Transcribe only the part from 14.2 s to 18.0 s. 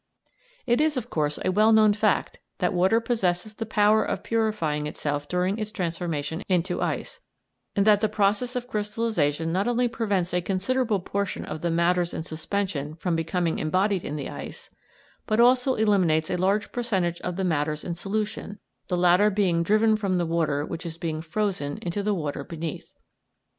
ice, but also eliminates a large percentage of the matters in